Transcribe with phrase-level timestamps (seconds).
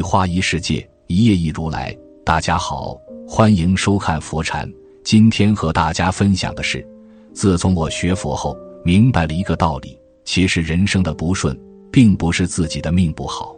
[0.00, 1.94] 一花一世界，一叶一如来。
[2.24, 2.98] 大家好，
[3.28, 4.66] 欢迎收看佛禅。
[5.04, 6.82] 今天和大家分享的是，
[7.34, 11.54] 自从我学佛后，明白了一个道理：其实人生的不顺，
[11.92, 13.54] 并不是自己的命不好，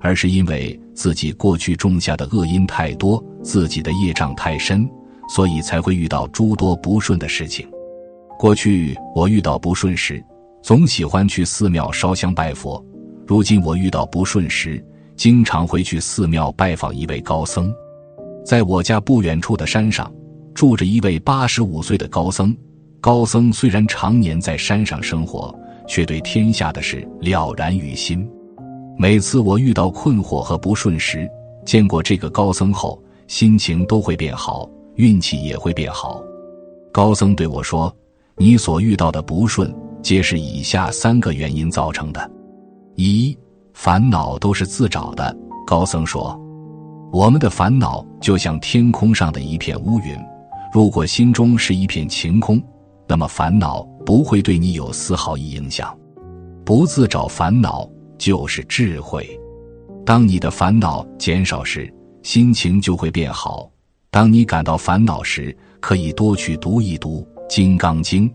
[0.00, 4.90] 而是因为自己过去种下的恶因太多，自己的业障太深，
[5.28, 7.70] 所以才会遇到诸多不顺的事情。
[8.36, 10.20] 过去我遇到不顺时，
[10.60, 12.84] 总喜欢去寺庙烧香拜佛；
[13.24, 14.84] 如今我遇到不顺时，
[15.16, 17.72] 经常会去寺庙拜访一位高僧。
[18.44, 20.12] 在我家不远处的山上，
[20.54, 22.56] 住着一位八十五岁的高僧。
[23.00, 25.54] 高僧虽然常年在山上生活，
[25.86, 28.28] 却对天下的事了然于心。
[28.98, 31.28] 每次我遇到困惑和不顺时，
[31.64, 36.22] 见过这个高僧后，心情都会变好，运气也会变好。
[36.92, 37.94] 高僧对我说。
[38.36, 39.72] 你所遇到的不顺，
[40.02, 42.28] 皆是以下三个原因造成的：
[42.96, 43.38] 一、
[43.74, 45.36] 烦恼都是自找的。
[45.66, 46.40] 高僧说，
[47.12, 50.16] 我们的烦恼就像天空上的一片乌云，
[50.72, 52.62] 如果心中是一片晴空，
[53.08, 55.94] 那么烦恼不会对你有丝毫一影响。
[56.64, 59.28] 不自找烦恼就是智慧。
[60.06, 63.68] 当你的烦恼减少时，心情就会变好。
[64.10, 67.26] 当你感到烦恼时，可以多去读一读。
[67.46, 68.28] 《金刚经》，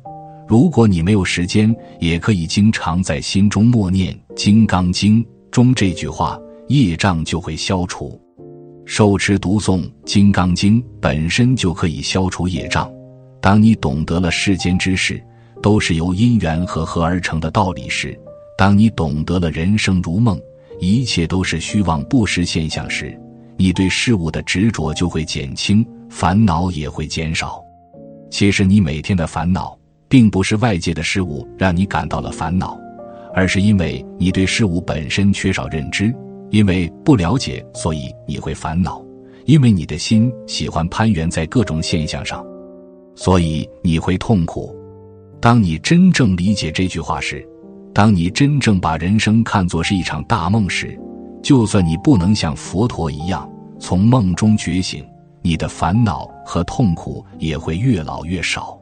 [0.50, 8.19] 如果你没有时间，也可以经常在心中默念《金刚经》中这句话，业障就会消除。
[8.83, 12.91] 受持读诵《金刚经》本身就可以消除业障。
[13.39, 15.23] 当你懂得了世间之事
[15.61, 18.19] 都是由因缘和合而成的道理时，
[18.58, 20.41] 当你懂得了人生如梦，
[20.80, 23.16] 一切都是虚妄不实现象时，
[23.56, 27.61] 你对事物的执着就会减轻，烦恼也会减少。
[28.31, 29.78] 其实你每天的烦恼，
[30.10, 32.78] 并不是外界的事物让你感到了烦恼，
[33.34, 36.14] 而是因为你对事物本身缺少认知，
[36.50, 39.02] 因为不了解，所以你会烦恼。
[39.46, 42.46] 因为你的心喜欢攀援在各种现象上，
[43.16, 44.75] 所以你会痛苦。
[45.40, 47.48] 当你真正理解这句话时，
[47.94, 51.00] 当你真正把人生看作是一场大梦时，
[51.42, 53.50] 就算你不能像佛陀一样
[53.80, 55.06] 从梦中觉醒。
[55.42, 58.78] 你的烦恼和痛苦也会越老越少。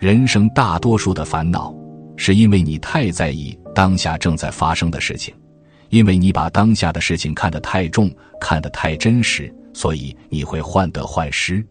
[0.00, 1.74] 人生大多数的烦恼，
[2.16, 5.34] 是因为你太在意当下正在发生的事情，
[5.90, 11.62] 因为你把当下的事情看得太重，看得太真实，所以你会患得患失。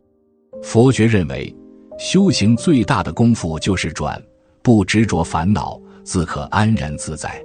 [0.61, 1.51] 佛学认为，
[1.97, 4.21] 修行最大的功夫就是转，
[4.61, 7.43] 不执着烦恼，自可安然自在。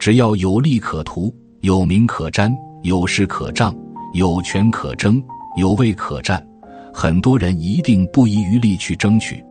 [0.00, 2.52] 只要有利可图，有名可沾，
[2.82, 3.72] 有势可仗，
[4.14, 5.22] 有权可争。
[5.56, 6.44] 有位可占，
[6.92, 9.44] 很多人一定不遗余力去争取。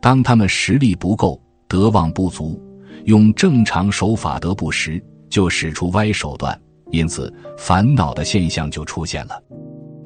[0.00, 2.60] 当他们实力不够、德望不足，
[3.04, 6.58] 用正常手法得不时，就使出歪手段，
[6.90, 9.42] 因此烦恼的现象就出现了。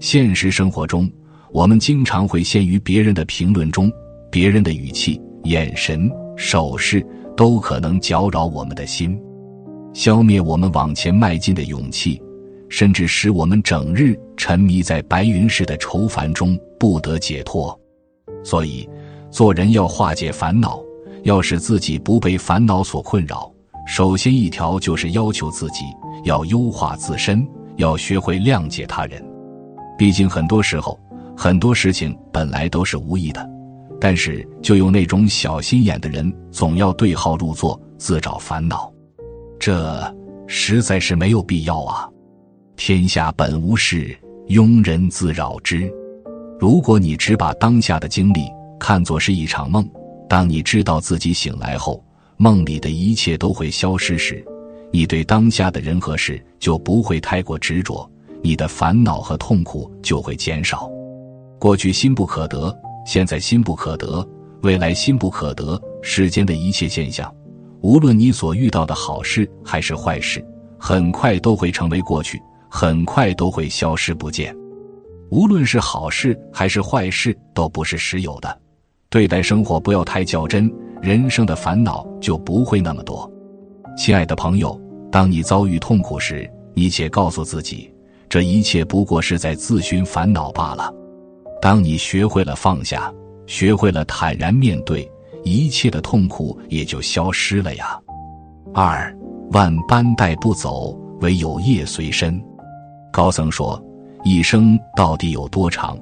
[0.01, 1.11] 现实生活中，
[1.53, 3.91] 我们经常会陷于别人的评论中，
[4.31, 9.21] 别人的语气、眼神、手势都可能搅扰我们的心，
[9.93, 12.21] 消灭我们往前迈进的勇气。
[12.69, 17.79] 甚至使我们整日沉迷在白云似的愁烦中不得解脱。
[18.43, 18.89] 所以，
[19.33, 20.79] 做人要化解烦恼，
[21.23, 23.51] 要使自己不被烦恼所困扰。
[23.87, 25.85] 首先一条就是要求自己
[26.25, 27.45] 要优化自身，
[27.77, 29.25] 要学会谅解他人。
[29.97, 31.01] 毕竟很多时候，
[31.35, 33.49] 很多事情本来都是无意的，
[33.99, 38.93] 但是就有那种小心眼的人，总要对号入座，自找烦恼，
[39.59, 40.15] 这
[40.47, 42.07] 实在是没有必要啊。
[42.77, 44.15] 天下本无事，
[44.49, 45.91] 庸人自扰之。
[46.61, 48.47] 如果你只把当下的经历
[48.83, 49.89] 看作是一场梦，
[50.29, 52.05] 当你知道自己醒来后，
[52.37, 54.45] 梦里的一切都会消失时，
[54.91, 58.11] 你对当下的人和事就不会太过执着，
[58.43, 60.91] 你的烦恼和痛苦就会减少。
[61.61, 62.77] 过去心不可得，
[63.07, 64.29] 现在心不可得，
[64.63, 65.81] 未来心不可得。
[66.03, 67.33] 世间的一切现象，
[67.83, 70.45] 无论你所遇到的好事还是坏事，
[70.77, 72.43] 很快都会成为过去。
[72.69, 74.53] 很快都会消失不见，
[75.31, 78.62] 无论是好事还是坏事，都不是实有的。
[79.13, 80.73] 对待生活不要太较真，
[81.03, 83.31] 人生的烦恼就不会那么多。
[83.95, 84.81] 亲爱的朋友，
[85.11, 87.93] 当你遭遇痛苦时，你且告诉自己，
[88.27, 90.91] 这一切不过是在自寻烦恼罢了。
[91.61, 93.13] 当你学会了放下，
[93.47, 95.07] 学会了坦然面对，
[95.45, 98.01] 一切的痛苦也就消失了呀。
[98.73, 99.15] 二
[99.51, 102.43] 万般带不走，唯有业随身。
[103.13, 103.79] 高僧说
[104.25, 105.99] ：“一生到底有多长？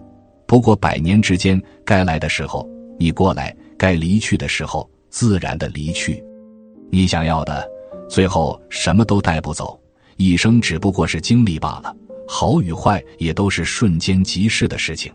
[0.47, 2.65] 不过百年之间，该来的时候
[3.01, 6.23] 你过来，该离去的时候自然的离去。
[6.91, 7.67] 你想要的，
[8.11, 9.81] 最后什么都带不走，
[10.19, 11.97] 一生只不过是经历罢了，
[12.29, 15.11] 好与坏也都是瞬间即逝的事情。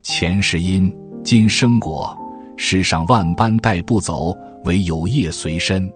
[0.00, 0.90] 前世因，
[1.22, 2.16] 今生果。
[2.56, 4.34] 世上万般带不走，
[4.64, 5.92] 唯有业随身。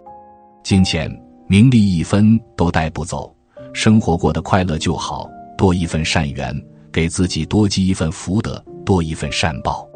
[0.62, 1.10] 金钱、
[1.46, 3.34] 名利一分都带不走，
[3.72, 5.26] 生活过得快乐就好。
[5.56, 6.54] 多一份善缘，
[6.92, 9.88] 给自己多积一份福德，多一份善报。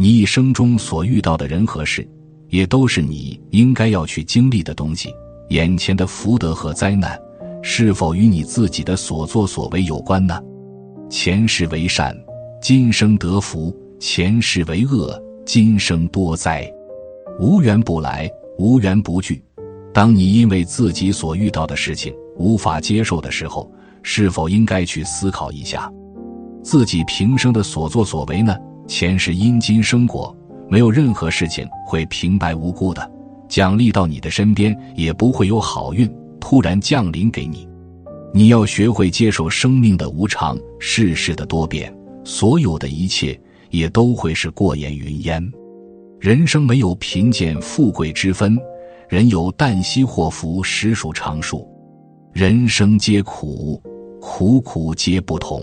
[0.00, 2.08] 你一生中所遇到的人和事，
[2.50, 5.12] 也都是你应该要去经历的东西。
[5.48, 7.20] 眼前的福德和灾难，
[7.64, 10.40] 是否与你自己的所作所为有关呢？
[11.10, 12.16] 前世为善，
[12.62, 15.20] 今生得福；前世为恶。
[15.44, 16.70] 今生多灾，
[17.40, 19.42] 无缘不来，无缘不聚。
[19.92, 23.68] 当你因为自己所遇到的事情无法接受的时候，
[24.04, 25.92] 是否应该去思考一下，
[26.62, 28.54] 自己平生的所作所为呢？
[28.88, 30.36] 前世因，今生果，
[30.68, 33.08] 没有任何事情会平白无故的
[33.48, 37.68] 奖励到你的身边，也不会有好运突然降临给你。
[38.32, 41.94] 你要学会接受生命的无常，世事的多变，
[42.24, 43.38] 所有的一切。
[43.70, 45.52] 也都会是过眼云烟。
[46.18, 48.56] 人生没有贫贱富贵之分，
[49.10, 51.68] 人有旦夕祸福，实属常数。
[52.32, 53.78] 人生皆苦，
[54.22, 55.62] 苦苦皆不同。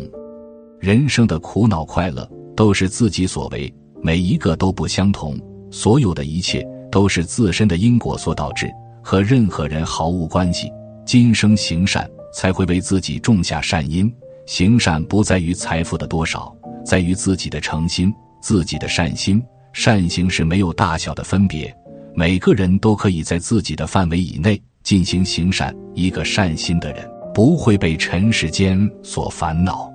[0.79, 5.37] 人生的苦恼快乐都是自己所为，每一个都不相同。
[5.71, 8.71] 所有的一切都是自身的因果所导致，
[9.03, 10.71] 和任何人毫无关系。
[11.05, 14.11] 今生行善，才会为自己种下善因。
[14.45, 16.55] 行善不在于财富的多少。
[16.85, 19.43] 在于自己的诚心，自己的善心。
[19.73, 21.75] 善行是没有大小的分别，
[22.13, 25.75] 每个人都可以在自己的范围以内进行行善。
[25.93, 29.91] 一个善心的人不会被尘世间所烦恼，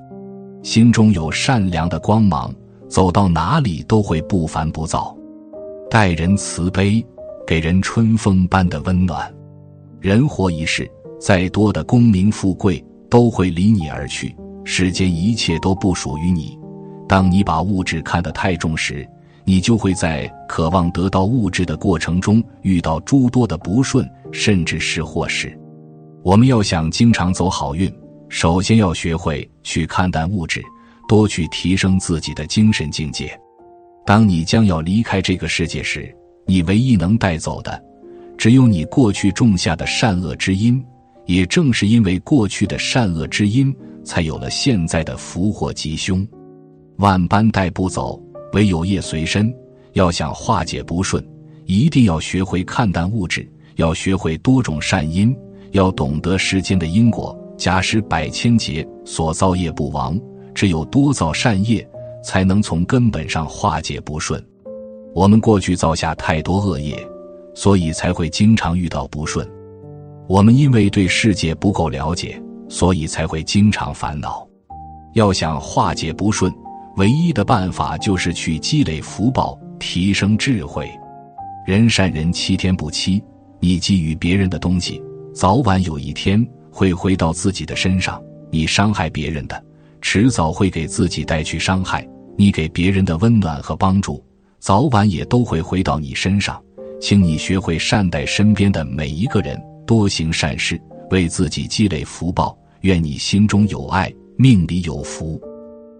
[0.62, 2.54] 心中有善良的光芒，
[2.86, 5.16] 走到哪里都会不烦不躁。
[5.90, 7.04] 待人慈悲，
[7.46, 9.32] 给人春风般的温暖。
[10.00, 14.34] 人活一世，再多的功名富贵都会离你而去，
[14.64, 16.58] 世间一切都不属于你。
[17.08, 19.08] 当你把物质看得太重时，
[19.44, 25.58] 你就会在渴望得到物质的过程中遇到诸多的不顺，甚至是祸事。
[26.22, 27.92] 我们要想经常走好运，
[28.30, 30.62] 首先要学会去看淡物质，
[31.08, 33.38] 多去提升自己的精神境界。
[34.06, 36.14] 当你将要离开这个世界时，
[36.46, 37.82] 你唯一能带走的，
[38.38, 40.82] 只有你过去种下的善恶之因。
[41.26, 43.74] 也正是因为过去的善恶之因，
[44.04, 46.26] 才有了现在的福祸吉凶。
[46.96, 48.20] 万般带不走，
[48.52, 49.52] 唯有业随身。
[49.92, 51.24] 要想化解不顺，
[51.66, 55.36] 一定要学会看淡物质，要学会多种善因，
[55.72, 57.36] 要懂得世间的因果。
[57.60, 60.18] 假使百千劫，所造业不亡。
[60.54, 61.86] 只有多造善业，
[62.24, 64.42] 才能从根本上化解不顺。
[65.14, 66.96] 我们过去造下太多恶业，
[67.54, 69.46] 所以才会经常遇到不顺。
[70.26, 74.48] 我们因为对世界不够了解，所以才会经常烦恼。
[75.12, 76.50] 要想化解不顺，
[76.96, 80.90] 唯一的办法就是去积累福报，提升智慧。
[81.66, 83.22] 人善人七天不欺，
[83.60, 85.02] 你给予别人的东西，
[85.34, 88.22] 早晚有一天会回到自己的身上。
[88.50, 89.62] 你伤害别人的，
[90.00, 92.06] 迟早会给自己带去伤害。
[92.36, 94.24] 你给别人的温暖和帮助，
[94.58, 96.60] 早晚也都会回到你身上。
[97.00, 102.56] 请你学会善待身边的每一个人，多行善事，为自己积累福报。
[102.80, 105.40] 愿你心中有爱，命里有福。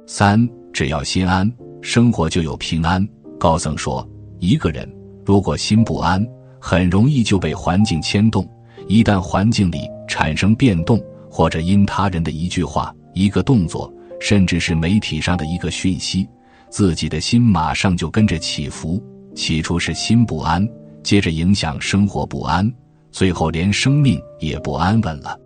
[0.06, 0.48] 三。
[0.72, 3.06] 只要心安，生活就有平安。
[3.40, 4.08] 高僧说，
[4.38, 4.88] 一个人
[5.26, 6.24] 如果心不安，
[6.60, 8.48] 很容易就被环境牵动。
[8.90, 16.28] 一旦环境里产生变动，或者因他人的一句话、一个动作，甚至是媒体上的一个讯息，
[16.70, 19.00] 自己的心马上就跟着起伏。
[19.32, 20.68] 起初是心不安，
[21.04, 22.68] 接着影响生活不安，
[23.12, 25.38] 最后连生命也不安稳了。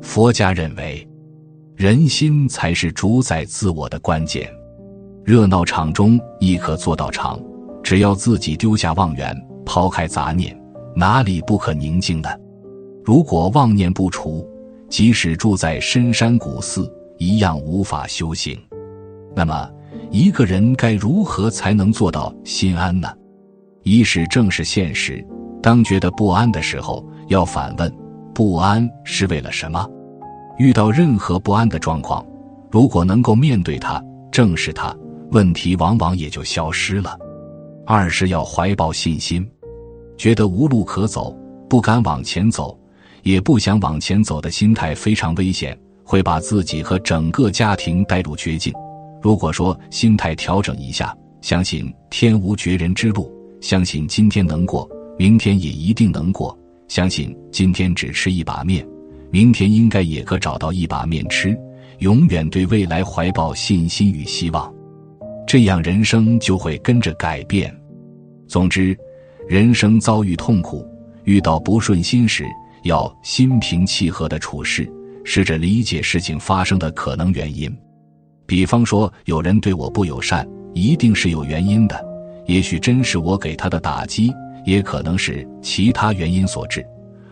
[0.00, 1.04] 佛家认为。
[1.74, 4.48] 人心才是主宰自我的关键。
[5.24, 7.38] 热闹场中亦可做到场，
[7.82, 10.58] 只要自己丢下妄缘，抛开杂念，
[10.94, 12.40] 哪里不可宁静的？
[13.06, 14.44] 如果妄念不除，
[14.88, 18.58] 即使住在深山古寺，一样无法修行。
[19.32, 19.70] 那么，
[20.10, 23.08] 一个人该如何才能做到心安呢？
[23.84, 25.24] 一是正视现实，
[25.62, 27.96] 当觉得不安的时候，要反问：
[28.34, 29.88] 不安是为了什么？
[30.58, 32.26] 遇到任何不安的状况，
[32.72, 34.92] 如果能够面对它、正视它，
[35.30, 37.16] 问题往往也就消失了。
[37.86, 39.48] 二是要怀抱信心，
[40.16, 41.32] 觉得无路可走，
[41.68, 42.76] 不敢往前走，
[43.26, 48.72] 也不想往前走的心态非常危险，会把自己和整个家庭带入绝境。
[49.20, 53.28] 如果说心态调整一下，相信天无绝人之路，
[53.60, 56.56] 相信今天能过，明天也一定能过，
[56.86, 58.86] 相信今天只吃一把面。
[59.32, 61.58] 明天应该也可找到一把面吃，
[61.98, 64.72] 永远对未来怀抱信心与希望，
[65.48, 67.76] 这样人生就会跟着改变。
[68.46, 68.96] 总之，
[69.48, 70.88] 人生遭遇痛苦、
[71.24, 72.46] 遇到不顺心时，
[72.86, 74.90] 要心平气和的处事，
[75.24, 77.74] 试着理解事情发生的可能原因。
[78.46, 82.04] 比方说，有人对我不友善，一定是有原因的，
[82.46, 84.32] 也许真是我给他的打击，
[84.64, 86.84] 也可能是其他原因所致。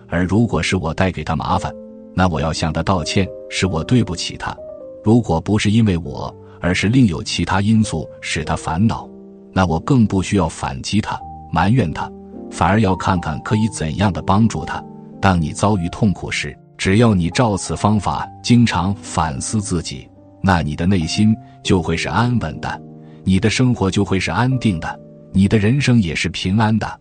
[0.09, 1.73] 而如果是我带给他麻烦，
[2.15, 4.57] 那我要向他道歉，是我对不起他。
[5.03, 9.09] 如果不是因为我，而是另有其他因素使他烦恼，
[9.53, 11.19] 那我更不需要反击他、
[11.53, 12.11] 埋怨他，
[12.51, 14.83] 反而要看看可以怎样的帮助他。
[15.25, 20.07] 当你遭遇痛苦时，只要你照此方法经常反思自己，
[20.43, 22.79] 那你的内心就会是安稳的，
[23.25, 25.01] 你的生活就会是安定的，
[25.33, 27.01] 你的人生也是平安的。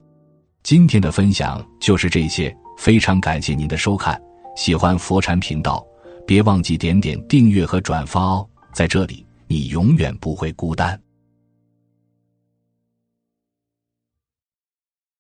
[0.64, 4.18] 今天的分享就是这些，非常感谢您的收看。
[4.56, 5.86] 喜欢佛禅频道，
[6.26, 8.48] 别忘记点点订阅和转发哦！
[8.72, 10.98] 在这里，你永远不会孤单。